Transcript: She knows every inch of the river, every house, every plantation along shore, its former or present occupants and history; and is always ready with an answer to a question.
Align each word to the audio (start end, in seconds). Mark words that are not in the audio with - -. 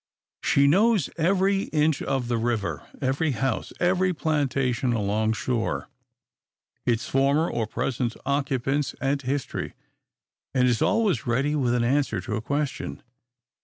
She 0.41 0.65
knows 0.65 1.11
every 1.15 1.65
inch 1.65 2.01
of 2.01 2.27
the 2.27 2.39
river, 2.39 2.87
every 3.03 3.33
house, 3.33 3.71
every 3.79 4.13
plantation 4.15 4.93
along 4.93 5.33
shore, 5.33 5.89
its 6.87 7.07
former 7.07 7.47
or 7.47 7.67
present 7.67 8.15
occupants 8.25 8.95
and 8.99 9.21
history; 9.21 9.75
and 10.55 10.67
is 10.67 10.81
always 10.81 11.27
ready 11.27 11.53
with 11.53 11.75
an 11.75 11.83
answer 11.83 12.19
to 12.19 12.35
a 12.35 12.41
question. 12.41 13.03